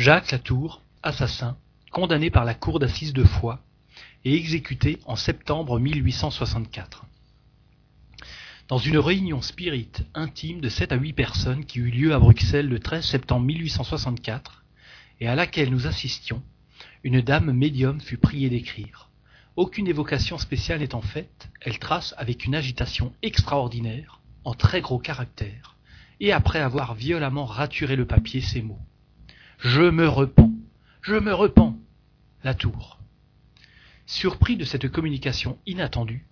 [0.00, 1.58] Jacques Latour, assassin,
[1.92, 3.60] condamné par la cour d'assises de Foix
[4.24, 7.04] et exécuté en septembre 1864.
[8.68, 12.70] Dans une réunion spirit intime de sept à huit personnes qui eut lieu à Bruxelles
[12.70, 14.64] le 13 septembre 1864
[15.20, 16.42] et à laquelle nous assistions,
[17.04, 19.10] une dame médium fut priée d'écrire.
[19.56, 25.76] Aucune évocation spéciale étant faite, elle trace avec une agitation extraordinaire, en très gros caractères,
[26.20, 28.80] et après avoir violemment raturé le papier ces mots.
[29.62, 30.54] Je me repens.
[31.02, 31.76] Je me repens.
[32.44, 32.98] La tour.
[34.06, 36.26] Surpris de cette communication inattendue,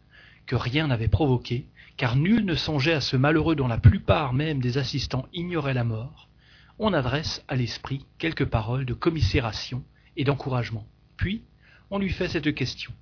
[0.46, 1.66] que rien n'avait provoquée,
[1.98, 5.84] car nul ne songeait à ce malheureux dont la plupart même des assistants ignoraient la
[5.84, 6.30] mort,
[6.78, 9.84] on adresse à l'esprit quelques paroles de commisération
[10.16, 10.86] et d'encouragement.
[11.18, 11.42] Puis,
[11.90, 12.94] on lui fait cette question.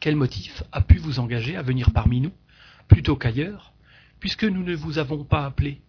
[0.00, 2.32] Quel motif a pu vous engager à venir parmi nous,
[2.88, 3.74] plutôt qu'ailleurs,
[4.20, 5.82] puisque nous ne vous avons pas appelé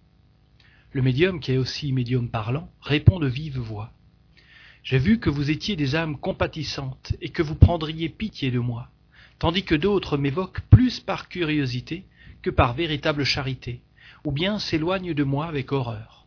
[0.91, 3.91] Le médium, qui est aussi médium parlant, répond de vive voix.
[4.83, 8.89] J'ai vu que vous étiez des âmes compatissantes et que vous prendriez pitié de moi,
[9.37, 12.05] tandis que d'autres m'évoquent plus par curiosité
[12.41, 13.81] que par véritable charité,
[14.23, 16.25] ou bien s'éloignent de moi avec horreur.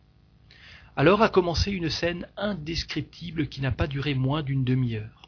[0.95, 5.23] Alors a commencé une scène indescriptible qui n'a pas duré moins d'une demi-heure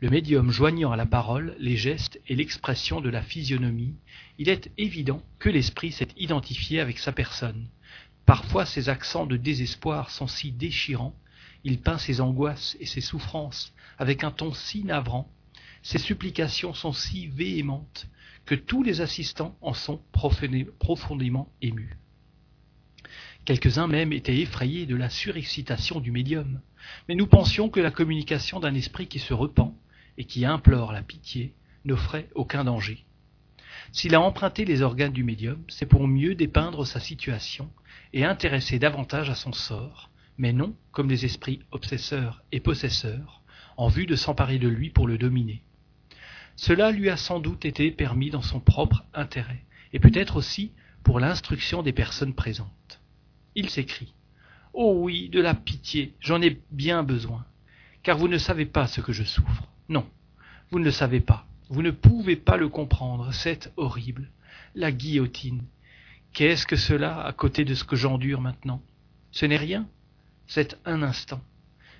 [0.00, 3.96] le médium joignant à la parole les gestes et l'expression de la physionomie,
[4.38, 7.66] il est évident que l'esprit s'est identifié avec sa personne.
[8.28, 11.14] Parfois ses accents de désespoir sont si déchirants,
[11.64, 15.32] il peint ses angoisses et ses souffrances avec un ton si navrant,
[15.82, 18.06] ses supplications sont si véhémentes,
[18.44, 21.96] que tous les assistants en sont profondément émus.
[23.46, 26.60] Quelques-uns même étaient effrayés de la surexcitation du médium,
[27.08, 29.74] mais nous pensions que la communication d'un esprit qui se repent
[30.18, 31.54] et qui implore la pitié
[31.86, 33.06] n'offrait aucun danger.
[33.92, 37.70] S'il a emprunté les organes du médium, c'est pour mieux dépeindre sa situation
[38.12, 43.42] et intéresser davantage à son sort, mais non comme les esprits obsesseurs et possesseurs,
[43.76, 45.62] en vue de s'emparer de lui pour le dominer.
[46.56, 51.20] Cela lui a sans doute été permis dans son propre intérêt, et peut-être aussi pour
[51.20, 53.00] l'instruction des personnes présentes.
[53.54, 54.12] Il s'écrie.
[54.72, 57.46] Oh oui, de la pitié, j'en ai bien besoin,
[58.02, 59.68] car vous ne savez pas ce que je souffre.
[59.88, 60.06] Non,
[60.70, 61.46] vous ne le savez pas.
[61.68, 63.32] Vous ne pouvez pas le comprendre.
[63.32, 64.30] C'est horrible.
[64.74, 65.64] La guillotine.
[66.32, 68.82] Qu'est-ce que cela à côté de ce que j'endure maintenant?
[69.32, 69.88] Ce n'est rien.
[70.46, 71.40] C'est un instant.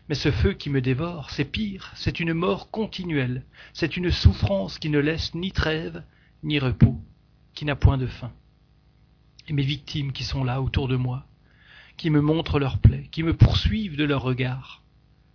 [0.09, 1.93] Mais ce feu qui me dévore, c'est pire.
[1.95, 3.45] C'est une mort continuelle.
[3.75, 6.03] C'est une souffrance qui ne laisse ni trêve,
[6.43, 6.99] ni repos,
[7.55, 8.33] qui n'a point de fin.
[9.49, 11.27] Et mes victimes qui sont là autour de moi,
[11.97, 14.83] qui me montrent leurs plaies, qui me poursuivent de leurs regards,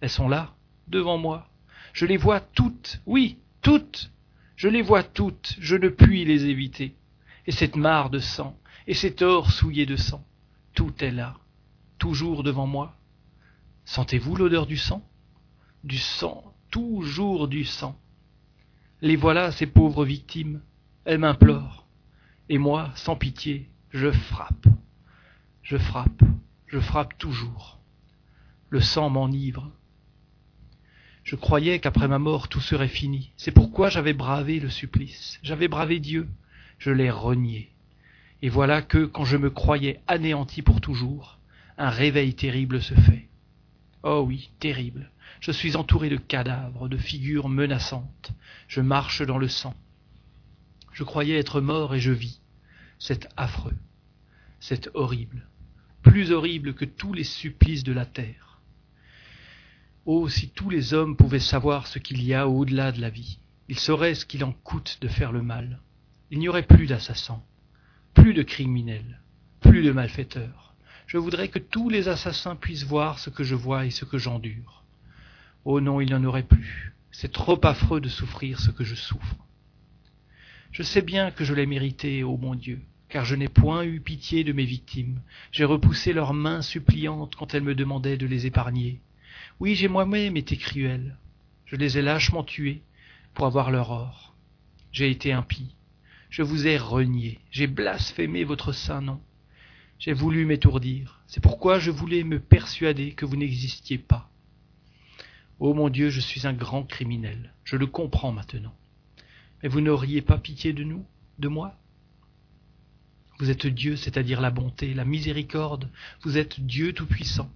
[0.01, 0.55] elles sont là,
[0.88, 1.49] devant moi,
[1.93, 4.11] je les vois toutes, oui, toutes.
[4.56, 6.96] Je les vois toutes, je ne puis les éviter.
[7.47, 10.25] Et cette mare de sang, et cet or souillé de sang,
[10.74, 11.36] tout est là,
[11.97, 12.96] toujours devant moi.
[13.86, 15.03] Sentez-vous l'odeur du sang?
[15.84, 18.00] Du sang, toujours du sang.
[19.02, 20.62] Les voilà, ces pauvres victimes,
[21.03, 21.85] elles m'implorent.
[22.47, 24.68] Et moi, sans pitié, je frappe.
[25.62, 26.24] Je frappe,
[26.68, 27.80] je frappe toujours.
[28.70, 29.72] Le sang m'enivre,
[31.23, 33.31] je croyais qu'après ma mort tout serait fini.
[33.38, 35.39] C'est pourquoi j'avais bravé le supplice.
[35.41, 36.28] J'avais bravé Dieu.
[36.79, 37.69] Je l'ai renié.
[38.41, 41.39] Et voilà que, quand je me croyais anéanti pour toujours,
[41.78, 43.29] un réveil terrible se fait.
[44.03, 45.11] Oh oui, terrible.
[45.39, 48.34] Je suis entouré de cadavres, de figures menaçantes.
[48.67, 49.75] Je marche dans le sang.
[50.91, 52.41] Je croyais être mort et je vis.
[53.00, 53.78] C'est affreux.
[54.59, 55.47] C'est horrible.
[56.01, 58.53] Plus horrible que tous les supplices de la terre.
[60.06, 63.40] Oh, si tous les hommes pouvaient savoir ce qu'il y a au-delà de la vie,
[63.69, 65.80] ils sauraient ce qu'il en coûte de faire le mal.
[66.30, 67.41] Il n'y aurait plus d'assassins,
[68.14, 69.22] plus de criminels,
[69.62, 70.74] plus de malfaiteurs.
[71.08, 74.18] Je voudrais que tous les assassins puissent voir ce que je vois et ce que
[74.18, 74.84] j'endure.
[75.64, 76.94] Oh non, il n'y en aurait plus.
[77.12, 79.38] C'est trop affreux de souffrir ce que je souffre.
[80.72, 84.02] Je sais bien que je l'ai mérité, ô mon Dieu, car je n'ai point eu
[84.02, 85.22] pitié de mes victimes.
[85.53, 89.00] J'ai repoussé leurs mains suppliantes quand elles me demandaient de les épargner.
[89.63, 91.15] Oui, j'ai moi-même été cruel.
[91.63, 92.83] Je les ai lâchement tués
[93.33, 94.35] pour avoir leur or.
[94.91, 95.73] J'ai été impie.
[96.29, 97.39] Je vous ai renié.
[97.49, 99.21] J'ai blasphémé votre saint nom.
[99.99, 101.21] J'ai voulu m'étourdir.
[101.27, 104.29] C'est pourquoi je voulais me persuader que vous n'existiez pas.
[105.59, 107.53] Oh mon Dieu, je suis un grand criminel.
[107.63, 108.75] Je le comprends maintenant.
[109.61, 111.05] Mais vous n'auriez pas pitié de nous,
[111.39, 111.79] de moi?
[113.39, 115.89] Vous êtes Dieu, c'est-à-dire la bonté, la miséricorde.
[116.23, 117.49] Vous êtes Dieu tout-puissant.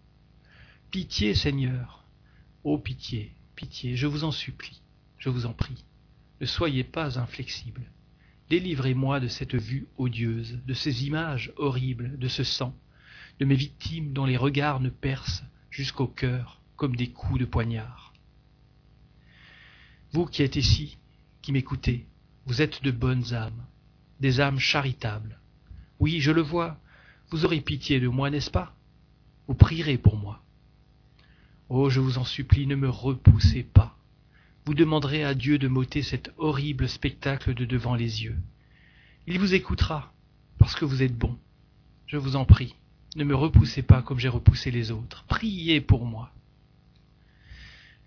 [0.90, 2.06] Pitié, Seigneur.
[2.64, 4.82] Ô pitié, pitié, je vous en supplie,
[5.18, 5.84] je vous en prie.
[6.40, 7.92] Ne soyez pas inflexible.
[8.50, 12.74] Délivrez-moi de cette vue odieuse, de ces images horribles, de ce sang,
[13.40, 18.14] de mes victimes dont les regards ne percent jusqu'au cœur, comme des coups de poignard.
[20.14, 20.98] Vous qui êtes ici,
[21.42, 22.08] qui m'écoutez,
[22.46, 23.66] vous êtes de bonnes âmes,
[24.22, 25.42] des âmes charitables.
[26.00, 26.80] Oui, je le vois,
[27.30, 28.74] vous aurez pitié de moi, n'est-ce pas?
[29.50, 30.47] Vous prierez pour moi.
[31.70, 33.98] Oh, je vous en supplie, ne me repoussez pas.
[34.66, 38.38] Vous demanderez à Dieu de m'ôter cet horrible spectacle de devant les yeux.
[39.28, 40.14] Il vous écoutera,
[40.60, 41.38] parce que vous êtes bon.
[42.06, 42.76] Je vous en prie,
[43.18, 45.26] ne me repoussez pas comme j'ai repoussé les autres.
[45.28, 46.32] Priez pour moi.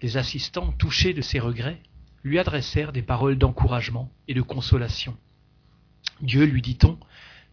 [0.01, 1.83] Les assistants, touchés de ses regrets,
[2.25, 5.15] lui adressèrent des paroles d'encouragement et de consolation.
[6.23, 6.99] Dieu, lui dit-on,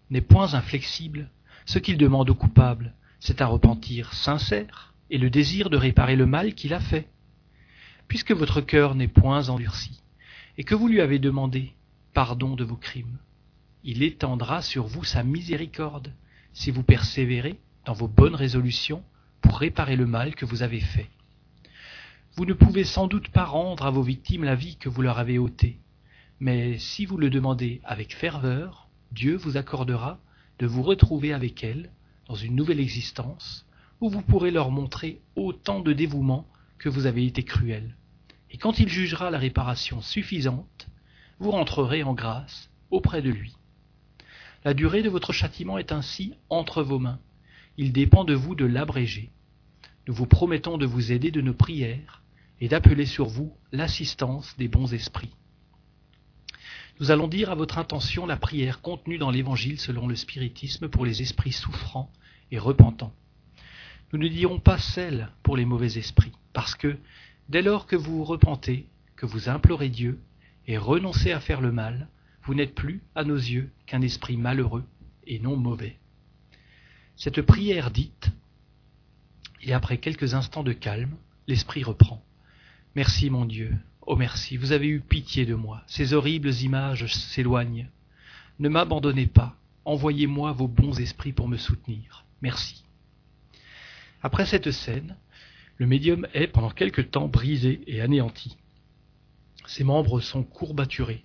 [0.10, 1.30] n'est point inflexible.
[1.66, 6.26] Ce qu'il demande au coupable, c'est un repentir sincère et le désir de réparer le
[6.26, 7.08] mal qu'il a fait.
[8.08, 10.02] Puisque votre cœur n'est point endurci,
[10.58, 11.74] et que vous lui avez demandé
[12.14, 13.18] pardon de vos crimes,
[13.84, 16.14] il étendra sur vous sa miséricorde,
[16.54, 19.04] si vous persévérez dans vos bonnes résolutions
[19.42, 21.10] pour réparer le mal que vous avez fait.
[22.36, 25.20] Vous ne pouvez sans doute pas rendre à vos victimes la vie que vous leur
[25.20, 25.78] avez ôtée,
[26.40, 30.20] mais si vous le demandez avec ferveur, Dieu vous accordera
[30.60, 31.92] de vous retrouver avec elles
[32.28, 33.67] dans une nouvelle existence
[34.02, 36.48] où vous pourrez leur montrer autant de dévouement
[36.78, 37.96] que vous avez été cruel.
[38.52, 40.88] Et quand il jugera la réparation suffisante,
[41.40, 43.56] vous rentrerez en grâce auprès de lui.
[44.64, 47.20] La durée de votre châtiment est ainsi entre vos mains.
[47.78, 49.32] Il dépend de vous de l'abréger.
[50.08, 52.24] Nous vous promettons de vous aider de nos prières
[52.60, 55.34] et d'appeler sur vous l'assistance des bons esprits.
[57.00, 61.06] Nous allons dire à votre intention la prière contenue dans l'Évangile selon le spiritisme pour
[61.06, 62.12] les esprits souffrants
[62.52, 63.14] et repentants.
[64.14, 66.98] Nous ne dirons pas celle pour les mauvais esprits, parce que,
[67.50, 68.88] dès lors que vous vous repentez,
[69.18, 70.20] que vous implorez Dieu
[70.66, 72.08] et renoncez à faire le mal,
[72.44, 74.86] vous n'êtes plus, à nos yeux, qu'un esprit malheureux
[75.26, 75.98] et non mauvais.
[77.18, 78.32] Cette prière dite,
[79.62, 81.18] et après quelques instants de calme,
[81.48, 82.24] l'esprit reprend.
[82.96, 87.90] Merci mon Dieu, oh merci, vous avez eu pitié de moi, ces horribles images s'éloignent.
[88.60, 92.26] Ne m'abandonnez pas, envoyez-moi vos bons esprits pour me soutenir.
[92.42, 92.87] Merci.
[94.22, 95.16] Après cette scène,
[95.78, 98.58] le médium est pendant quelque temps brisé et anéanti.
[99.68, 101.24] Ses membres sont courbaturés,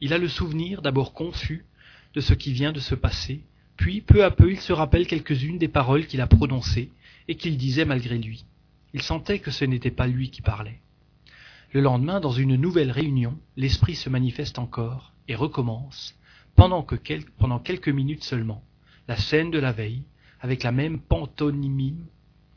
[0.00, 1.66] il a le souvenir, d'abord confus,
[2.14, 3.42] de ce qui vient de se passer,
[3.76, 6.92] puis peu à peu il se rappelle quelques-unes des paroles qu'il a prononcées
[7.26, 8.44] et qu'il disait malgré lui.
[8.94, 10.80] Il sentait que ce n'était pas lui qui parlait.
[11.72, 16.14] Le lendemain, dans une nouvelle réunion, l'esprit se manifeste encore et recommence,
[16.54, 16.96] pendant, que
[17.36, 18.62] pendant quelques minutes seulement,
[19.08, 20.04] la scène de la veille,
[20.40, 21.98] avec la même pantonymie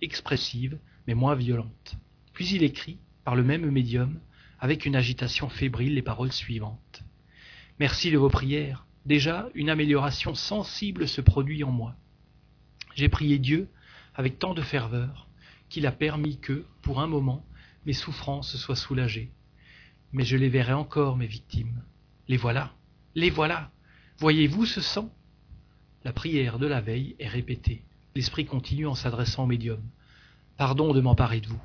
[0.01, 0.77] expressive,
[1.07, 1.95] mais moins violente.
[2.33, 4.19] Puis il écrit, par le même médium,
[4.59, 7.03] avec une agitation fébrile, les paroles suivantes.
[7.79, 8.85] Merci de vos prières.
[9.05, 11.95] Déjà, une amélioration sensible se produit en moi.
[12.95, 13.69] J'ai prié Dieu
[14.13, 15.27] avec tant de ferveur
[15.69, 17.45] qu'il a permis que, pour un moment,
[17.85, 19.31] mes souffrances soient soulagées.
[20.11, 21.81] Mais je les verrai encore, mes victimes.
[22.27, 22.73] Les voilà,
[23.15, 23.71] les voilà.
[24.17, 25.11] Voyez-vous ce sang?
[26.03, 27.83] La prière de la veille est répétée.
[28.15, 29.81] L'esprit continue en s'adressant au médium.
[30.57, 31.61] Pardon de m'emparer de vous.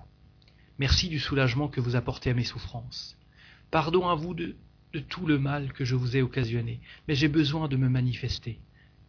[0.79, 3.17] Merci du soulagement que vous apportez à mes souffrances.
[3.71, 4.55] Pardon à vous de
[5.09, 8.61] tout le mal que je vous ai occasionné, mais j'ai besoin de me manifester.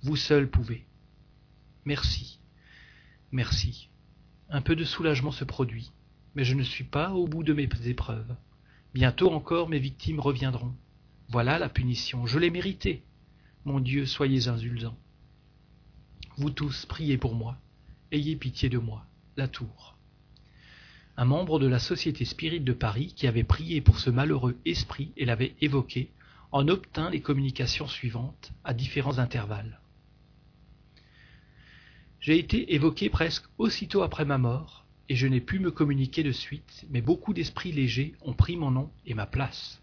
[0.01, 0.85] Vous seul pouvez.
[1.85, 2.39] Merci.
[3.31, 3.89] Merci.
[4.49, 5.91] Un peu de soulagement se produit,
[6.35, 8.35] mais je ne suis pas au bout de mes épreuves.
[8.94, 10.73] Bientôt encore mes victimes reviendront.
[11.29, 13.03] Voilà la punition, je l'ai méritée.
[13.65, 14.97] Mon Dieu, soyez indulgents.
[16.37, 17.57] Vous tous, priez pour moi.
[18.11, 19.06] Ayez pitié de moi.
[19.35, 19.97] La tour
[21.17, 25.11] un membre de la Société Spirit de Paris qui avait prié pour ce malheureux esprit
[25.17, 26.11] et l'avait évoqué,
[26.51, 29.79] en obtint les communications suivantes à différents intervalles.
[32.19, 36.31] J'ai été évoqué presque aussitôt après ma mort, et je n'ai pu me communiquer de
[36.31, 39.81] suite, mais beaucoup d'esprits légers ont pris mon nom et ma place.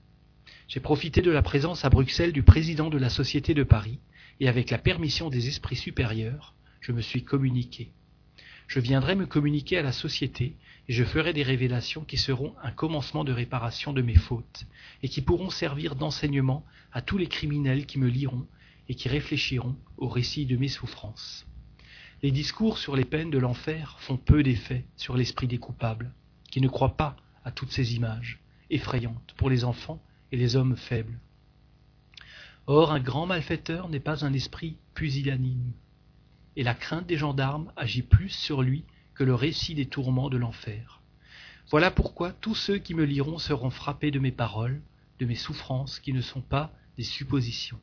[0.69, 3.99] J'ai profité de la présence à Bruxelles du président de la Société de Paris,
[4.41, 7.93] et avec la permission des esprits supérieurs, je me suis communiqué.
[8.67, 10.57] Je viendrai me communiquer à la Société
[10.89, 14.67] et je ferai des révélations qui seront un commencement de réparation de mes fautes,
[15.03, 18.47] et qui pourront servir d'enseignement à tous les criminels qui me liront
[18.89, 21.47] et qui réfléchiront au récit de mes souffrances.
[22.23, 26.13] Les discours sur les peines de l'enfer font peu d'effet sur l'esprit des coupables,
[26.51, 30.77] qui ne croient pas à toutes ces images, effrayantes pour les enfants et les hommes
[30.77, 31.19] faibles.
[32.67, 35.73] Or, un grand malfaiteur n'est pas un esprit pusillanime,
[36.57, 40.39] et la crainte des gendarmes agit plus sur lui que le récit des tourments de
[40.39, 41.03] l'enfer.
[41.71, 44.81] Voilà pourquoi tous ceux qui me liront seront frappés de mes paroles,
[45.19, 47.81] de mes souffrances qui ne sont pas des suppositions.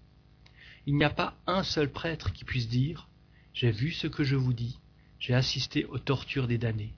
[0.87, 3.07] Il n'y a pas un seul prêtre qui puisse dire
[3.53, 4.79] J'ai vu ce que je vous dis,
[5.19, 6.95] j'ai assisté aux tortures des damnés.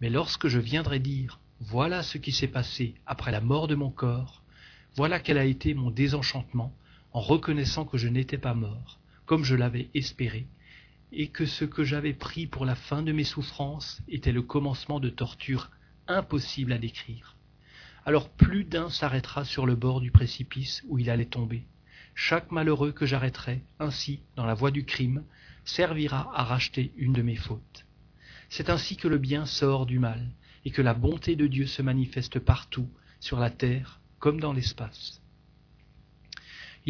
[0.00, 3.90] Mais lorsque je viendrai dire Voilà ce qui s'est passé après la mort de mon
[3.90, 4.42] corps,
[4.96, 6.74] voilà quel a été mon désenchantement
[7.12, 10.46] en reconnaissant que je n'étais pas mort, comme je l'avais espéré,
[11.12, 15.00] et que ce que j'avais pris pour la fin de mes souffrances était le commencement
[15.00, 15.70] de tortures
[16.06, 17.36] impossibles à décrire.
[18.06, 21.64] Alors plus d'un s'arrêtera sur le bord du précipice où il allait tomber.
[22.14, 25.24] Chaque malheureux que j'arrêterai, ainsi, dans la voie du crime,
[25.64, 27.86] servira à racheter une de mes fautes.
[28.48, 30.30] C'est ainsi que le bien sort du mal,
[30.64, 32.88] et que la bonté de Dieu se manifeste partout,
[33.20, 35.19] sur la terre comme dans l'espace.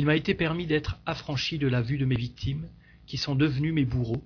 [0.01, 2.71] Il m'a été permis d'être affranchi de la vue de mes victimes,
[3.05, 4.25] qui sont devenues mes bourreaux,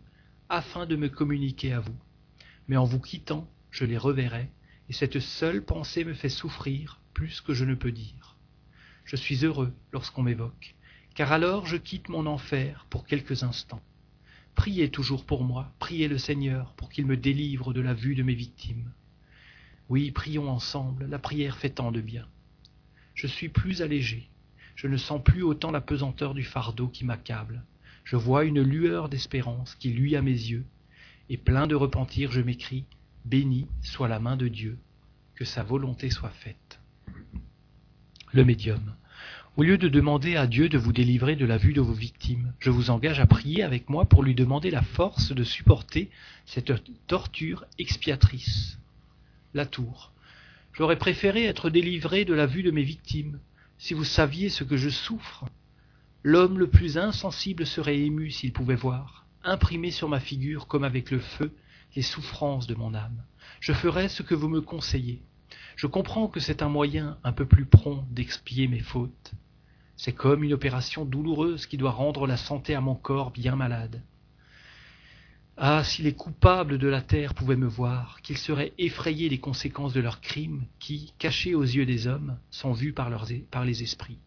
[0.49, 1.99] afin de me communiquer à vous.
[2.69, 4.49] Mais en vous quittant, je les reverrai,
[4.89, 8.37] et cette seule pensée me fait souffrir plus que je ne peux dire.
[9.05, 10.77] Je suis heureux lorsqu'on m'évoque,
[11.17, 13.83] car alors je quitte mon enfer pour quelques instants.
[14.55, 18.23] Priez toujours pour moi, priez le Seigneur pour qu'il me délivre de la vue de
[18.23, 18.93] mes victimes.
[19.89, 22.29] Oui, prions ensemble, la prière fait tant de bien.
[23.17, 24.29] Je suis plus allégé,
[24.77, 27.63] je ne sens plus autant la pesanteur du fardeau qui m'accable.
[28.05, 30.65] Je vois une lueur d'espérance qui luit à mes yeux,
[31.31, 32.85] et plein de repentir je m'écris
[33.25, 34.77] Béni soit la main de Dieu,
[35.35, 36.79] que sa volonté soit faite.
[38.33, 38.95] Le médium.
[39.57, 42.53] Au lieu de demander à Dieu de vous délivrer de la vue de vos victimes,
[42.59, 46.11] je vous engage à prier avec moi pour lui demander la force de supporter
[46.45, 46.73] cette
[47.07, 48.79] torture expiatrice.
[49.55, 50.13] La tour.
[50.73, 53.39] J'aurais préféré être délivré de la vue de mes victimes.
[53.85, 55.45] Si vous saviez ce que je souffre.
[56.23, 61.11] L'homme le plus insensible serait ému s'il pouvait voir, imprimé sur ma figure comme avec
[61.11, 61.55] le feu,
[61.95, 63.23] les souffrances de mon âme.
[63.61, 65.21] Je ferai ce que vous me conseillez.
[65.77, 69.33] Je comprends que c'est un moyen un peu plus prompt d'expier mes fautes.
[69.99, 74.01] C'est comme une opération douloureuse qui doit rendre la santé à mon corps bien malade.
[75.57, 79.93] Ah, si les coupables de la terre pouvaient me voir, qu'ils seraient effrayés des conséquences
[79.93, 83.09] de leurs crimes qui, cachés aux yeux des hommes, sont vus par,
[83.53, 84.19] par les esprits.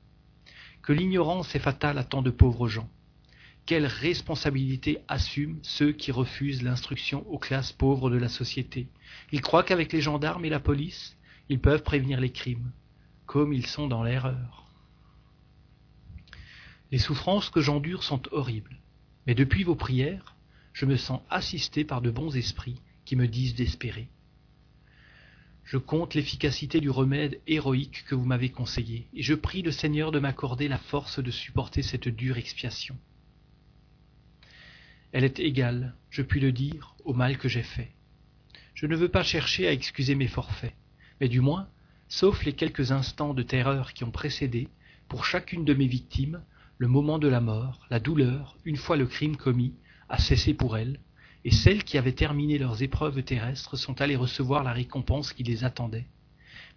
[0.81, 2.89] Que l'ignorance est fatale à tant de pauvres gens.
[3.65, 8.87] Quelle responsabilité assument ceux qui refusent l'instruction aux classes pauvres de la société
[9.33, 11.17] Ils croient qu'avec les gendarmes et la police,
[11.49, 12.71] ils peuvent prévenir les crimes,
[13.25, 14.65] comme ils sont dans l'erreur.
[16.93, 18.79] Les souffrances que j'endure sont horribles,
[19.25, 20.36] mais depuis vos prières,
[20.77, 24.09] je me sens assisté par de bons esprits qui me disent d'espérer.
[25.63, 30.11] Je compte l'efficacité du remède héroïque que vous m'avez conseillé, et je prie le Seigneur
[30.11, 32.95] de m'accorder la force de supporter cette dure expiation.
[35.13, 37.91] Elle est égale, je puis le dire, au mal que j'ai fait.
[38.75, 40.75] Je ne veux pas chercher à excuser mes forfaits,
[41.19, 41.67] mais du moins,
[42.07, 44.67] sauf les quelques instants de terreur qui ont précédé,
[45.07, 46.43] pour chacune de mes victimes,
[46.77, 49.73] le moment de la mort, la douleur, une fois le crime commis,
[50.09, 50.99] a cessé pour elles,
[51.45, 55.63] et celles qui avaient terminé leurs épreuves terrestres sont allées recevoir la récompense qui les
[55.63, 56.07] attendait.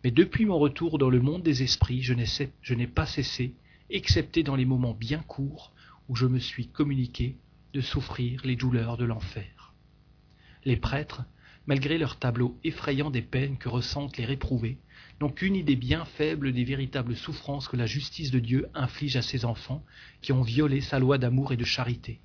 [0.05, 3.55] Mais depuis mon retour dans le monde des esprits, je n'ai pas cessé,
[3.91, 5.73] excepté dans les moments bien courts
[6.09, 7.37] où je me suis communiqué,
[7.73, 9.75] de souffrir les douleurs de l'enfer.
[10.65, 11.23] Les prêtres,
[11.67, 14.79] malgré leur tableau effrayant des peines que ressentent les réprouvés,
[15.21, 19.23] n'ont qu'une idée bien faible des véritables souffrances que la justice de Dieu inflige à
[19.23, 19.85] ses enfants
[20.21, 22.21] qui ont violé sa loi d'amour et de charité.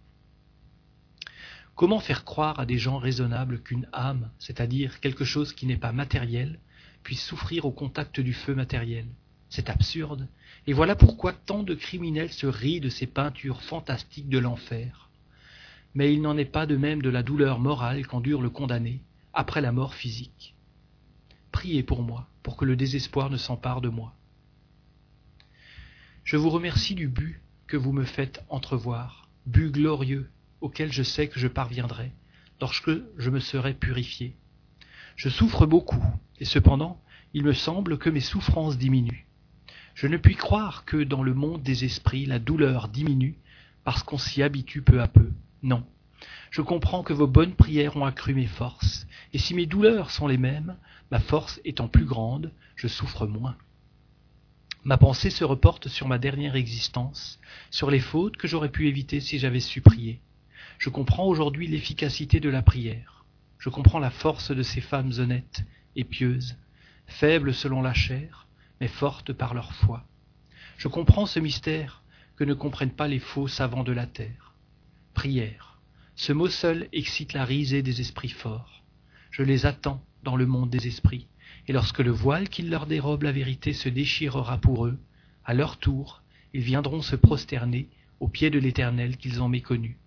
[1.76, 5.92] Comment faire croire à des gens raisonnables qu'une âme, c'est-à-dire quelque chose qui n'est pas
[5.92, 6.60] matériel,
[7.04, 9.06] puisse souffrir au contact du feu matériel?
[9.50, 10.30] C'est absurde,
[10.68, 15.10] et voilà pourquoi tant de criminels se rient de ces peintures fantastiques de l'enfer.
[15.94, 19.02] Mais il n'en est pas de même de la douleur morale qu'endure le condamné
[19.34, 20.56] après la mort physique.
[21.52, 24.14] Priez pour moi, pour que le désespoir ne s'empare de moi.
[26.24, 30.30] Je vous remercie du but que vous me faites entrevoir, but glorieux
[30.66, 32.12] auquel je sais que je parviendrai
[32.60, 34.36] lorsque je me serai purifié.
[35.16, 36.04] Je souffre beaucoup,
[36.40, 37.00] et cependant
[37.36, 39.26] il me semble que mes souffrances diminuent.
[39.94, 43.38] Je ne puis croire que dans le monde des esprits la douleur diminue
[43.84, 45.30] parce qu'on s'y habitue peu à peu.
[45.62, 45.86] Non.
[46.50, 50.28] Je comprends que vos bonnes prières ont accru mes forces, et si mes douleurs sont
[50.28, 50.78] les mêmes,
[51.12, 53.56] ma force étant plus grande, je souffre moins.
[54.84, 59.20] Ma pensée se reporte sur ma dernière existence, sur les fautes que j'aurais pu éviter
[59.20, 60.22] si j'avais su prier.
[60.78, 63.26] Je comprends aujourd'hui l'efficacité de la prière.
[63.60, 65.64] Je comprends la force de ces femmes honnêtes
[65.96, 66.58] et pieuses,
[67.08, 68.48] faibles selon la chair,
[68.82, 70.06] mais fortes par leur foi.
[70.78, 72.04] Je comprends ce mystère
[72.36, 74.54] que ne comprennent pas les faux savants de la terre.
[75.14, 75.80] Prière.
[76.16, 78.84] Ce mot seul excite la risée des esprits forts.
[79.32, 81.28] Je les attends dans le monde des esprits,
[81.68, 85.00] et lorsque le voile qui leur dérobe la vérité se déchirera pour eux,
[85.46, 87.90] à leur tour, ils viendront se prosterner
[88.20, 89.98] aux pieds de l'Éternel qu'ils ont méconnu,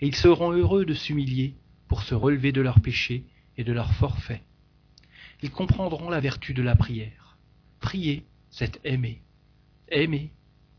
[0.00, 1.54] et ils seront heureux de s'humilier
[1.88, 3.24] pour se relever de leurs péchés
[3.56, 4.42] et de leurs forfaits.
[5.42, 7.36] ils comprendront la vertu de la prière.
[7.80, 9.22] Prier, c'est aimer.
[9.88, 10.32] Aimer,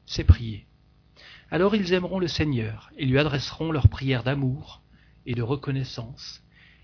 [0.05, 0.65] c'est prier.
[1.51, 4.81] Alors ils aimeront le Seigneur et lui adresseront leurs prières d'amour
[5.25, 6.43] et de reconnaissance,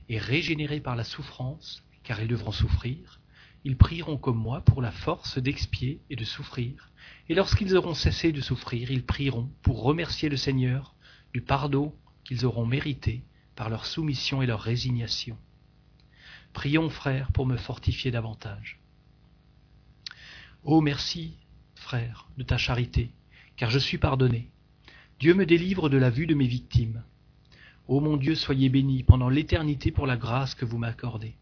[0.09, 3.19] et régénérés par la souffrance, car ils devront souffrir,
[3.63, 6.91] ils prieront comme moi pour la force d'expier et de souffrir,
[7.29, 10.95] et lorsqu'ils auront cessé de souffrir, ils prieront pour remercier le Seigneur
[11.33, 11.93] du pardon
[12.25, 13.23] qu'ils auront mérité
[13.55, 15.37] par leur soumission et leur résignation.
[16.51, 18.79] Prions, frères, pour me fortifier davantage.
[20.63, 21.37] Oh merci,
[21.75, 23.11] frère, de ta charité,
[23.55, 24.49] car je suis pardonné.
[25.19, 27.03] Dieu me délivre de la vue de mes victimes.
[27.87, 31.35] Ô mon Dieu, soyez béni pendant l'éternité pour la grâce que vous m'accordez.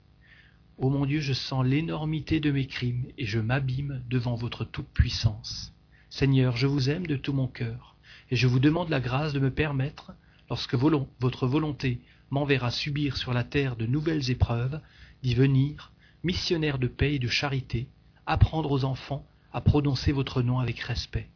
[0.77, 5.73] Ô mon Dieu, je sens l'énormité de mes crimes et je m'abîme devant votre toute-puissance.
[6.09, 7.95] Seigneur, je vous aime de tout mon cœur
[8.29, 10.11] et je vous demande la grâce de me permettre,
[10.53, 14.79] lorsque votre volonté m'enverra subir sur la terre de nouvelles épreuves,
[15.23, 15.91] d'y venir,
[16.23, 17.87] missionnaire de paix et de charité,
[18.27, 21.27] apprendre aux enfants à prononcer votre nom avec respect.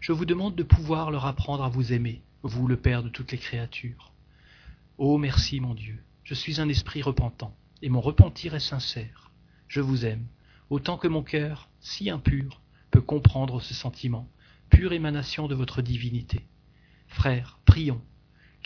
[0.00, 3.32] Je vous demande de pouvoir leur apprendre à vous aimer, vous le Père de toutes
[3.32, 4.12] les créatures.
[4.98, 9.30] Ô merci mon Dieu, je suis un esprit repentant et mon repentir est sincère.
[9.66, 10.26] Je vous aime,
[10.68, 14.28] autant que mon cœur, si impur, peut comprendre ce sentiment,
[14.68, 16.44] pure émanation de votre divinité.
[17.08, 18.02] Frères, prions,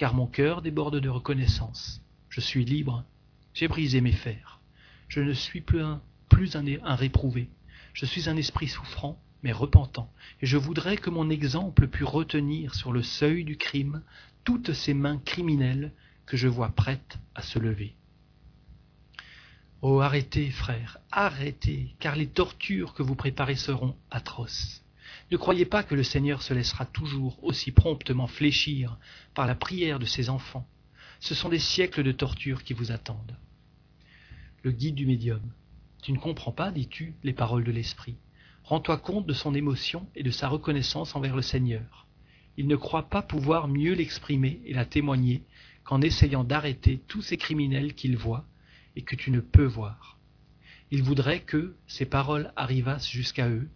[0.00, 2.00] car mon cœur déborde de reconnaissance.
[2.30, 3.04] Je suis libre,
[3.52, 4.58] j'ai brisé mes fers.
[5.08, 6.00] Je ne suis plus un,
[6.94, 7.50] réprouvé.
[7.92, 12.74] Je suis un esprit souffrant, mais repentant, et je voudrais que mon exemple pût retenir
[12.74, 14.00] sur le seuil du crime
[14.42, 15.92] toutes ces mains criminelles
[16.24, 17.94] que je vois prêtes à se lever.
[19.82, 24.82] Oh, arrêtez, frères, arrêtez, car les tortures que vous préparez seront atroces.
[25.30, 28.98] Ne croyez pas que le Seigneur se laissera toujours aussi promptement fléchir
[29.34, 30.66] par la prière de ses enfants.
[31.20, 33.36] Ce sont des siècles de tortures qui vous attendent.
[34.62, 35.42] Le guide du médium.
[36.02, 38.16] Tu ne comprends pas, dis-tu, les paroles de l'Esprit.
[38.64, 42.06] Rends-toi compte de son émotion et de sa reconnaissance envers le Seigneur.
[42.56, 45.44] Il ne croit pas pouvoir mieux l'exprimer et la témoigner
[45.84, 48.44] qu'en essayant d'arrêter tous ces criminels qu'il voit
[48.96, 50.18] et que tu ne peux voir.
[50.90, 53.68] Il voudrait que ces paroles arrivassent jusqu'à eux,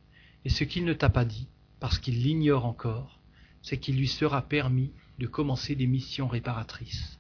[0.45, 1.49] et ce qu'il ne t'a pas dit,
[1.81, 3.21] parce qu'il l'ignore encore,
[3.63, 7.19] c'est qu'il lui sera permis de commencer des missions réparatrices.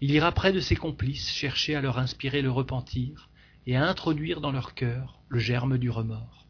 [0.00, 3.30] Il ira près de ses complices chercher à leur inspirer le repentir
[3.66, 6.46] et à introduire dans leur cœur le germe du remords.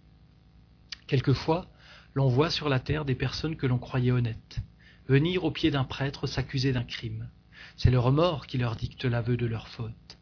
[1.06, 1.68] Quelquefois,
[2.14, 4.60] l'on voit sur la terre des personnes que l'on croyait honnêtes,
[5.08, 7.28] venir au pied d'un prêtre s'accuser d'un crime.
[7.76, 10.18] C'est le remords qui leur dicte l'aveu de leur faute.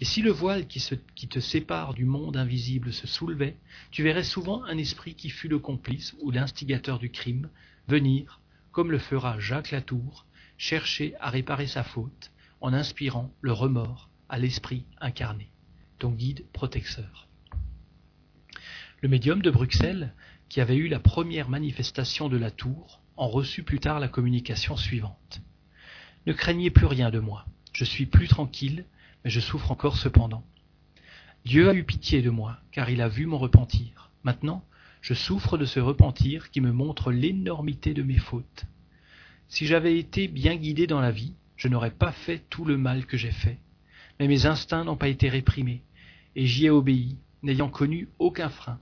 [0.00, 3.56] Et si le voile qui, te sépare du monde invisible se soulevait,
[3.90, 7.48] tu verrais souvent un esprit qui fut le complice ou l'instigateur du crime
[7.86, 8.40] venir,
[8.72, 10.26] comme le fera Jacques Latour,
[10.58, 15.50] chercher à réparer sa faute en inspirant le remords à l'esprit incarné,
[15.98, 17.28] ton guide protecteur.
[19.00, 20.12] Le médium de Bruxelles,
[20.48, 24.76] qui avait eu la première manifestation de la tour, en reçut plus tard la communication
[24.76, 25.40] suivante.
[26.26, 28.86] Ne craignez plus rien de moi, je suis plus tranquille
[29.24, 30.44] mais je souffre encore cependant.
[31.44, 34.10] Dieu a eu pitié de moi, car il a vu mon repentir.
[34.22, 34.64] Maintenant,
[35.00, 38.66] je souffre de ce repentir qui me montre l'énormité de mes fautes.
[39.48, 43.06] Si j'avais été bien guidé dans la vie, je n'aurais pas fait tout le mal
[43.06, 43.58] que j'ai fait.
[44.18, 45.82] Mais mes instincts n'ont pas été réprimés,
[46.36, 48.80] et j'y ai obéi, n'ayant connu aucun frein.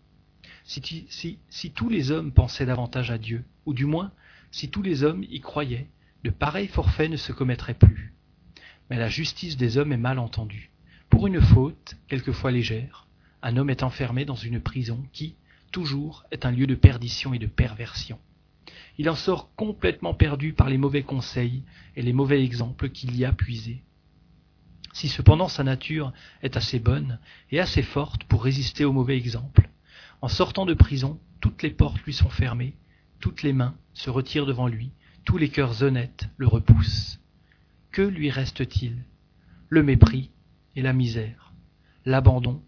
[0.64, 4.12] Si, tous les hommes pensaient davantage à Dieu, ou du moins
[4.52, 5.88] si tous les hommes y croyaient,
[6.24, 8.11] de pareils forfaits ne se commettraient plus
[8.92, 10.70] mais la justice des hommes est mal entendue.
[11.08, 13.06] Pour une faute, quelquefois légère,
[13.40, 15.34] un homme est enfermé dans une prison qui,
[15.70, 18.18] toujours, est un lieu de perdition et de perversion.
[18.98, 21.62] Il en sort complètement perdu par les mauvais conseils
[21.96, 23.82] et les mauvais exemples qu'il y a puisés.
[24.92, 27.18] Si cependant sa nature est assez bonne
[27.50, 29.70] et assez forte pour résister aux mauvais exemples,
[30.20, 32.74] en sortant de prison, toutes les portes lui sont fermées,
[33.20, 34.90] toutes les mains se retirent devant lui,
[35.24, 37.11] tous les cœurs honnêtes le repoussent
[37.92, 39.04] que lui reste-t-il?
[39.68, 40.30] Le mépris
[40.74, 41.52] et la misère,
[42.06, 42.62] l'abandon,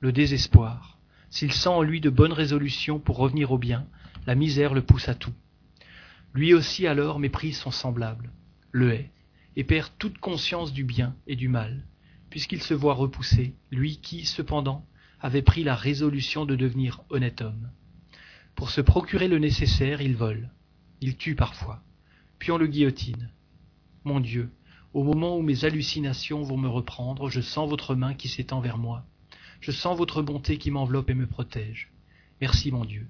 [0.00, 0.98] le désespoir.
[1.30, 3.86] S'il sent en lui de bonnes résolutions pour revenir au bien,
[4.26, 5.34] la misère le pousse à tout.
[6.32, 8.30] Lui aussi alors méprise son semblable,
[8.70, 9.10] le hait,
[9.56, 11.84] et perd toute conscience du bien et du mal,
[12.30, 14.86] puisqu'il se voit repoussé, lui qui, cependant,
[15.20, 17.70] avait pris la résolution de devenir honnête homme.
[18.54, 20.50] Pour se procurer le nécessaire, il vole,
[21.00, 21.82] il tue parfois,
[22.38, 23.30] puis on le guillotine.
[24.04, 24.50] Mon Dieu,
[24.98, 28.78] au moment où mes hallucinations vont me reprendre, je sens votre main qui s'étend vers
[28.78, 29.04] moi.
[29.60, 31.92] Je sens votre bonté qui m'enveloppe et me protège.
[32.40, 33.06] Merci mon Dieu.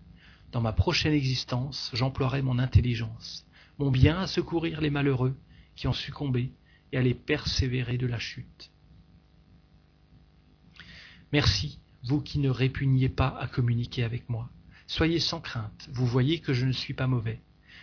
[0.52, 3.46] Dans ma prochaine existence, j'emploierai mon intelligence,
[3.78, 5.34] mon bien à secourir les malheureux
[5.76, 6.52] qui ont succombé
[6.92, 8.70] et à les persévérer de la chute.
[11.32, 14.50] Merci, vous qui ne répugnez pas à communiquer avec moi.
[14.86, 17.40] Soyez sans crainte, vous voyez que je ne suis pas mauvais.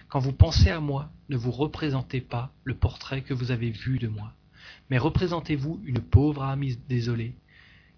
[0.09, 3.99] Quand vous pensez à moi, ne vous représentez pas le portrait que vous avez vu
[3.99, 4.33] de moi,
[4.89, 7.35] mais représentez-vous une pauvre âme désolée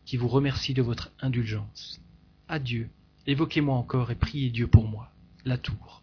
[0.05, 2.01] qui vous remercie de votre indulgence.
[2.47, 2.89] Adieu,
[3.25, 5.11] évoquez-moi encore et priez Dieu pour moi.
[5.43, 6.01] Latour.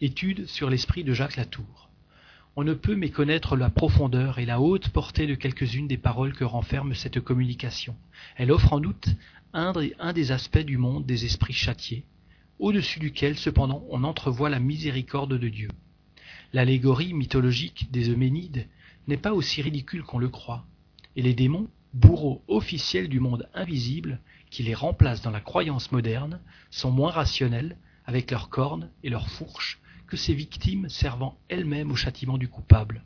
[0.00, 1.90] Étude sur l'esprit de Jacques Latour.
[2.54, 6.44] On ne peut méconnaître la profondeur et la haute portée de quelques-unes des paroles que
[6.44, 7.96] renferme cette communication.
[8.36, 9.08] Elle offre en doute
[9.52, 9.72] un,
[10.12, 12.04] des aspects du monde des esprits châtiés,
[12.58, 15.68] au-dessus duquel cependant on entrevoit la miséricorde de Dieu.
[16.52, 18.66] L'allégorie mythologique des Euménides
[19.06, 20.64] n'est pas aussi ridicule qu'on le croit,
[21.16, 26.40] et les démons, bourreaux officiels du monde invisible, qui les remplacent dans la croyance moderne,
[26.70, 31.96] sont moins rationnels, avec leurs cornes et leurs fourches, que ces victimes servant elles-mêmes au
[31.96, 33.04] châtiment du coupable.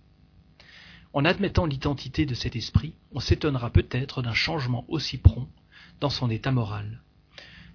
[1.12, 5.48] En admettant l'identité de cet esprit, on s'étonnera peut-être d'un changement aussi prompt
[6.00, 7.02] dans son état moral.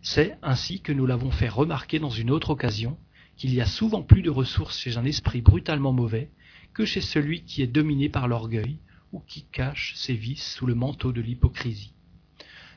[0.10, 2.98] C'est ainsi que nous l'avons fait remarquer dans une autre occasion
[3.36, 6.32] qu'il y a souvent plus de ressources chez un esprit brutalement mauvais
[6.74, 8.78] que chez celui qui est dominé par l'orgueil
[9.12, 11.92] ou qui cache ses vices sous le manteau de l'hypocrisie.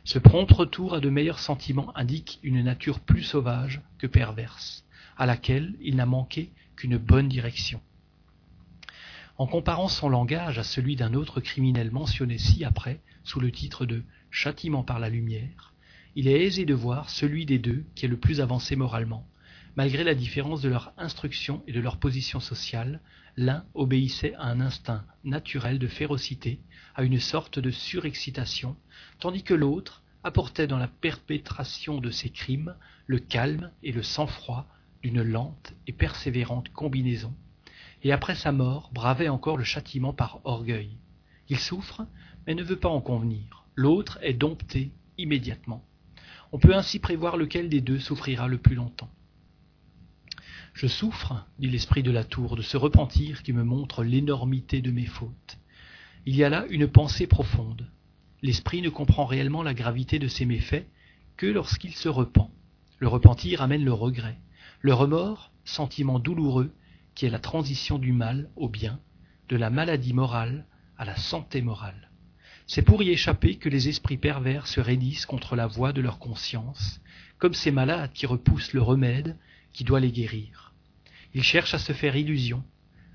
[0.03, 4.85] Ce prompt retour à de meilleurs sentiments indique une nature plus sauvage que perverse,
[5.17, 7.81] à laquelle il n'a manqué qu'une bonne direction.
[9.39, 14.03] En comparant son langage à celui d'un autre criminel mentionné ci-après sous le titre de
[14.33, 15.70] Châtiment par la lumière,
[16.17, 19.27] il est aisé de voir celui des deux qui est le plus avancé moralement.
[19.77, 23.01] Malgré la différence de leur instruction et de leur position sociale,
[23.37, 26.61] l'un obéissait à un instinct naturel de férocité,
[26.95, 28.77] à une sorte de surexcitation,
[29.21, 32.75] tandis que l'autre apportait dans la perpétration de ses crimes
[33.07, 34.67] le calme et le sang-froid
[35.03, 37.35] d'une lente et persévérante combinaison,
[38.03, 40.91] et après sa mort bravait encore le châtiment par orgueil.
[41.49, 42.07] Il souffre,
[42.47, 43.65] mais ne veut pas en convenir.
[43.77, 45.85] L'autre est dompté immédiatement.
[46.53, 49.11] On peut ainsi prévoir lequel des deux souffrira le plus longtemps.
[50.75, 54.91] Je souffre, dit l'esprit de la tour, de ce repentir qui me montre l'énormité de
[54.91, 55.59] mes fautes.
[56.27, 57.89] Il y a là une pensée profonde.
[58.43, 60.87] L'esprit ne comprend réellement la gravité de ses méfaits
[61.37, 62.51] que lorsqu'il se repent.
[62.99, 64.39] Le repentir amène le regret.
[64.81, 66.73] Le remords, sentiment douloureux,
[67.15, 69.01] qui est la transition du mal au bien,
[69.49, 72.10] de la maladie morale à la santé morale.
[72.73, 76.21] C'est pour y échapper que les esprits pervers se raidissent contre la voix de leur
[76.21, 77.01] conscience,
[77.39, 79.37] comme ces malades qui repoussent le remède
[79.73, 80.73] qui doit les guérir.
[81.35, 82.63] Ils cherchent à se faire illusion,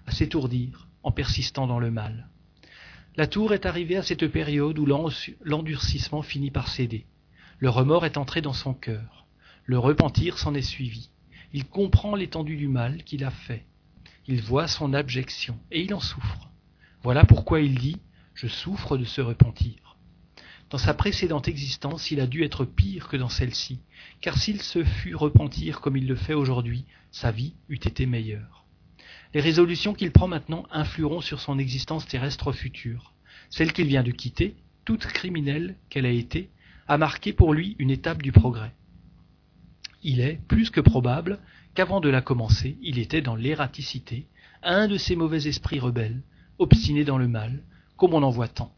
[0.07, 2.27] à s'étourdir en persistant dans le mal.
[3.15, 7.05] La tour est arrivée à cette période où l'endurcissement finit par céder.
[7.59, 9.25] Le remords est entré dans son cœur.
[9.63, 11.11] Le repentir s'en est suivi.
[11.53, 13.63] Il comprend l'étendue du mal qu'il a fait.
[14.27, 16.49] Il voit son abjection et il en souffre.
[17.03, 18.01] Voilà pourquoi il dit
[18.35, 19.97] je souffre de ce repentir.
[20.69, 23.79] Dans sa précédente existence, il a dû être pire que dans celle-ci,
[24.19, 28.65] car s'il se fût repentir comme il le fait aujourd'hui, sa vie eût été meilleure.
[29.33, 33.13] Les résolutions qu'il prend maintenant influeront sur son existence terrestre future.
[33.49, 36.49] Celle qu'il vient de quitter, toute criminelle qu'elle a été,
[36.87, 38.73] a marqué pour lui une étape du progrès.
[40.03, 41.39] Il est plus que probable
[41.73, 44.27] qu'avant de la commencer, il était dans l'ératicité,
[44.61, 46.21] un de ces mauvais esprits rebelles,
[46.57, 47.63] obstinés dans le mal,
[47.97, 48.73] comme on en voit tant.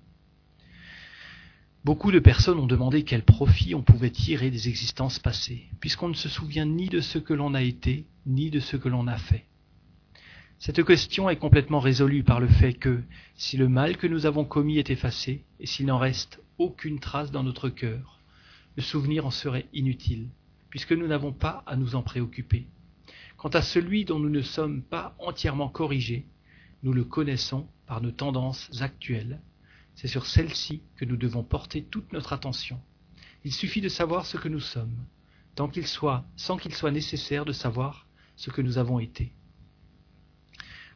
[1.84, 6.14] Beaucoup de personnes ont demandé quel profit on pouvait tirer des existences passées, puisqu'on ne
[6.14, 9.18] se souvient ni de ce que l'on a été, ni de ce que l'on a
[9.18, 9.46] fait.
[10.60, 13.04] Cette question est complètement résolue par le fait que,
[13.36, 17.32] si le mal que nous avons commis est effacé, et s'il n'en reste aucune trace
[17.32, 18.20] dans notre cœur,
[18.76, 20.28] le souvenir en serait inutile,
[20.70, 22.68] puisque nous n'avons pas à nous en préoccuper.
[23.38, 26.26] Quant à celui dont nous ne sommes pas entièrement corrigés,
[26.84, 29.41] nous le connaissons par nos tendances actuelles.
[29.95, 32.80] C'est sur celles-ci que nous devons porter toute notre attention.
[33.43, 35.06] Il suffit de savoir ce que nous sommes,
[35.56, 39.32] tant qu'il soit, sans qu'il soit nécessaire de savoir ce que nous avons été.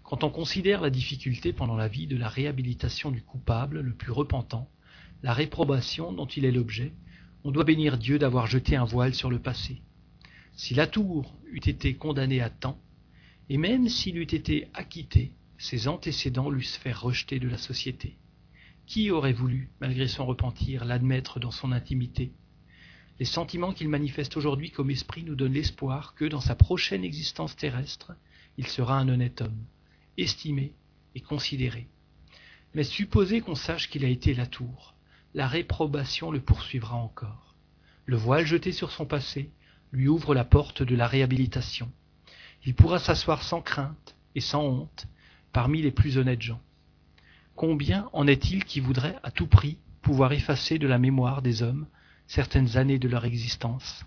[0.04, 4.12] Quand on considère la difficulté pendant la vie de la réhabilitation du coupable le plus
[4.12, 4.70] repentant,
[5.24, 6.94] la réprobation dont il est l'objet,
[7.44, 9.82] on doit bénir Dieu d'avoir jeté un voile sur le passé.
[10.54, 12.80] Si la tour eût été condamné à temps,
[13.50, 18.18] et même s'il eût été acquitté, ses antécédents l'eussent fait rejeter de la société.
[18.88, 22.32] Qui aurait voulu, malgré son repentir, l'admettre dans son intimité?
[23.20, 27.56] Les sentiments qu'il manifeste aujourd'hui comme esprit nous donnent l'espoir que, dans sa prochaine existence
[27.56, 28.14] terrestre,
[28.58, 29.64] il sera un honnête homme,
[30.18, 30.74] estimé
[31.14, 31.88] et considéré.
[32.74, 34.96] Mais supposez qu'on sache qu'il a été la tour,
[35.36, 37.56] la réprobation le poursuivra encore.
[38.08, 39.52] Le voile jeté sur son passé
[39.92, 41.92] lui ouvre la porte de la réhabilitation.
[42.66, 45.08] Il pourra s'asseoir sans crainte et sans honte
[45.52, 46.62] parmi les plus honnêtes gens.
[47.56, 51.88] Combien en est-il qui voudraient à tout prix pouvoir effacer de la mémoire des hommes
[52.28, 54.06] certaines années de leur existence?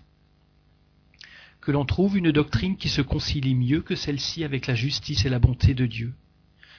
[1.61, 5.29] Que l'on trouve une doctrine qui se concilie mieux que celle-ci avec la justice et
[5.29, 6.13] la bonté de Dieu.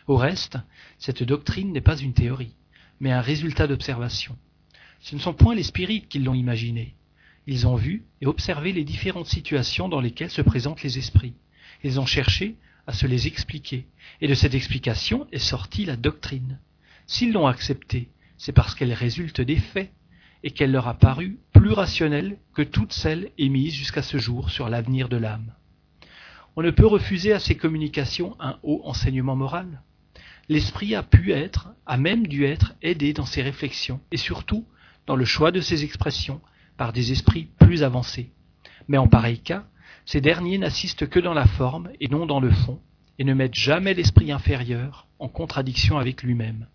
[0.06, 0.58] Au reste,
[0.98, 2.54] cette doctrine n'est pas une théorie,
[3.00, 4.36] mais un résultat d'observation.
[5.00, 6.94] Ce ne sont point les spirites qui l'ont imaginée.
[7.46, 11.34] Ils ont vu et observé les différentes situations dans lesquelles se présentent les esprits.
[11.84, 13.86] Ils ont cherché à se les expliquer,
[14.20, 16.58] et de cette explication est sortie la doctrine.
[17.06, 19.92] S'ils l'ont acceptée, c'est parce qu'elle résulte des faits,
[20.42, 24.68] et qu'elle leur a paru plus rationnelle que toutes celles émises jusqu'à ce jour sur
[24.68, 25.52] l'avenir de l'âme.
[26.54, 29.82] On ne peut refuser à ces communications un haut enseignement moral.
[30.48, 34.64] L'esprit a pu être, a même dû être aidé dans ses réflexions, et surtout
[35.06, 36.40] dans le choix de ses expressions,
[36.76, 38.30] par des esprits plus avancés.
[38.88, 39.66] Mais en pareil cas,
[40.06, 42.80] ces derniers n'assistent que dans la forme et non dans le fond,
[43.18, 46.68] et ne mettent jamais l'esprit inférieur en contradiction avec lui-même.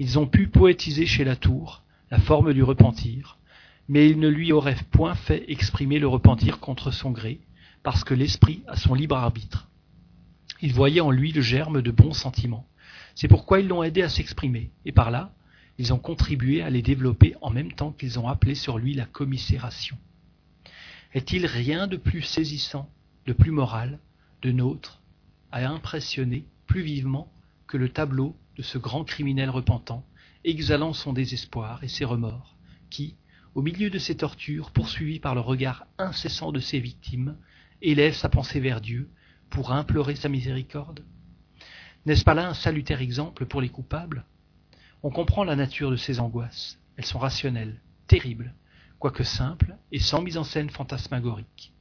[0.00, 3.38] Ils ont pu poétiser chez Latour la forme du repentir,
[3.88, 7.38] mais ils ne lui auraient point fait exprimer le repentir contre son gré,
[7.84, 9.68] parce que l'esprit a son libre arbitre.
[10.60, 12.66] Ils voyaient en lui le germe de bons sentiments.
[13.14, 15.32] C'est pourquoi ils l'ont aidé à s'exprimer, et par là,
[15.78, 19.04] ils ont contribué à les développer en même temps qu'ils ont appelé sur lui la
[19.04, 19.96] commisération.
[21.14, 22.90] Est-il rien de plus saisissant,
[23.26, 23.98] de plus moral,
[24.42, 25.00] de nôtre,
[25.50, 27.32] à impressionner plus vivement
[27.66, 30.04] que le tableau de ce grand criminel repentant,
[30.44, 32.56] exhalant son désespoir et ses remords,
[32.90, 33.16] qui,
[33.54, 37.36] au milieu de ses tortures, poursuivi par le regard incessant de ses victimes,
[37.80, 39.10] élève sa pensée vers Dieu
[39.50, 41.04] pour implorer sa miséricorde?
[42.04, 44.24] N'est-ce pas là un salutaire exemple pour les coupables?
[45.02, 46.78] On comprend la nature de ces angoisses.
[46.96, 48.54] Elles sont rationnelles, terribles,
[48.98, 51.72] quoique simple et sans mise en scène fantasmagorique.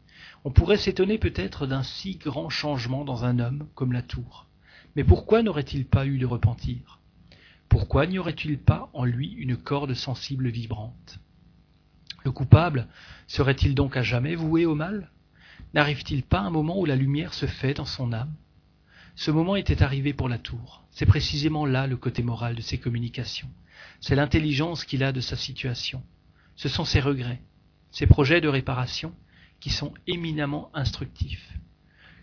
[0.43, 4.45] On pourrait s'étonner peut-être d'un si grand changement dans un homme comme la tour.
[4.95, 6.99] Mais pourquoi n'aurait-il pas eu de repentir?
[7.69, 11.19] Pourquoi n'y aurait-il pas en lui une corde sensible vibrante?
[12.23, 12.87] Le coupable
[13.27, 15.11] serait-il donc à jamais voué au mal?
[15.73, 18.33] N'arrive-t-il pas un moment où la lumière se fait dans son âme?
[19.15, 20.83] Ce moment était arrivé pour la tour.
[20.91, 23.49] C'est précisément là le côté moral de ses communications.
[23.99, 26.03] C'est l'intelligence qu'il a de sa situation
[26.57, 27.41] ce sont ses regrets,
[27.91, 29.13] ses projets de réparation,
[29.59, 31.53] qui sont éminemment instructifs.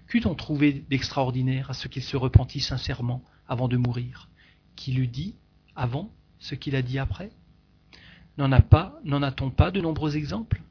[0.08, 4.28] Qu'eût-on trouvé d'extraordinaire à ce qu'il se repentit sincèrement avant de mourir?
[4.76, 5.34] Qu'il eût dit
[5.74, 7.30] avant ce qu'il a dit après?
[8.36, 10.62] N'en a-t-on pas de nombreux exemples?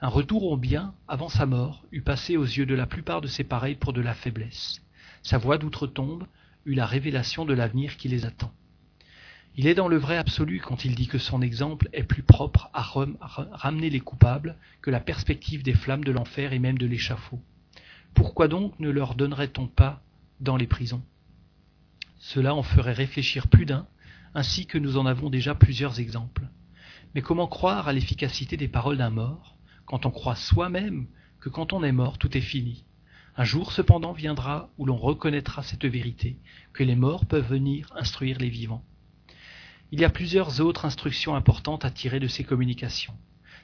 [0.00, 3.26] Un retour au bien avant sa mort eût passé aux yeux de la plupart de
[3.26, 4.82] ses pareils pour de la faiblesse.
[5.22, 6.26] Sa voix d'outre-tombe
[6.66, 8.52] eut la révélation de l'avenir qui les attend.
[9.56, 12.70] Il est dans le vrai absolu quand il dit que son exemple est plus propre
[12.74, 17.40] à, ramener les coupables que la perspective des flammes de l'enfer et même de l'échafaud.
[18.14, 20.02] Pourquoi donc ne leur donnerait-on pas
[20.40, 21.04] dans les prisons?
[22.18, 23.86] Cela en ferait réfléchir plus d'un,
[24.34, 26.48] ainsi que nous en avons déjà plusieurs exemples.
[27.14, 31.06] Mais comment croire à l'efficacité des paroles d'un mort, quand on croit soi-même
[31.38, 32.84] que quand on est mort tout est fini?
[33.36, 36.38] Un jour cependant viendra où l'on reconnaîtra cette vérité,
[36.72, 38.84] que les morts peuvent venir instruire les vivants.
[39.92, 43.14] Il y a plusieurs autres instructions importantes à tirer de ces communications.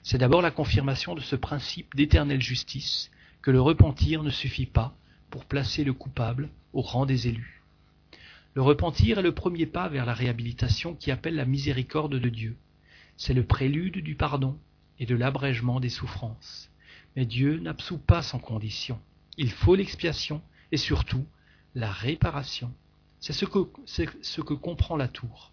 [0.02, 3.10] C'est d'abord la confirmation de ce principe d'éternelle justice,
[3.42, 4.94] que le repentir ne suffit pas
[5.30, 7.62] pour placer le coupable au rang des élus.
[8.54, 12.56] Le repentir est le premier pas vers la réhabilitation qui appelle la miséricorde de Dieu.
[13.16, 14.58] C'est le prélude du pardon
[14.98, 16.70] et de l'abrègement des souffrances.
[17.16, 19.00] Mais Dieu n'absout pas sans condition.
[19.36, 21.24] Il faut l'expiation et surtout
[21.74, 22.72] la réparation.
[23.20, 25.52] C'est ce que, ce que comprend la tour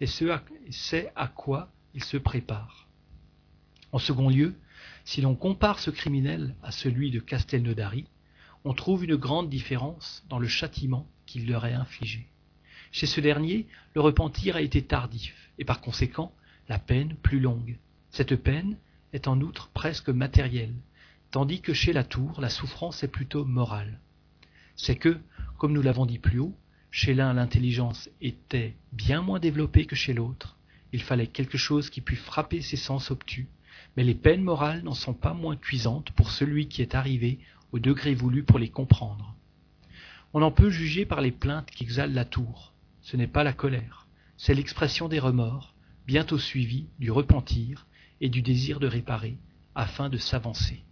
[0.00, 2.88] et c'est à quoi il se prépare.
[3.92, 4.54] En second lieu,
[5.04, 8.06] si l'on compare ce criminel à celui de Castelnaudary,
[8.64, 12.26] on trouve une grande différence dans le châtiment qu'il leur est infligé.
[12.92, 16.32] Chez ce dernier, le repentir a été tardif, et par conséquent,
[16.68, 17.78] la peine plus longue.
[18.10, 18.76] Cette peine
[19.12, 20.74] est en outre presque matérielle,
[21.30, 24.00] tandis que chez la tour, la souffrance est plutôt morale.
[24.76, 25.18] C'est que,
[25.58, 26.54] comme nous l'avons dit plus haut,
[26.90, 30.56] chez l'un, l'intelligence était bien moins développée que chez l'autre.
[30.92, 33.48] Il fallait quelque chose qui pût frapper ses sens obtus.
[33.96, 37.38] Mais les peines morales n'en sont pas moins cuisantes pour celui qui est arrivé
[37.72, 39.34] au degré voulu pour les comprendre.
[40.32, 42.72] On en peut juger par les plaintes qui exhalent la tour.
[43.02, 45.74] Ce n'est pas la colère, c'est l'expression des remords,
[46.06, 47.86] bientôt suivie du repentir
[48.20, 49.38] et du désir de réparer,
[49.74, 50.82] afin de s'avancer.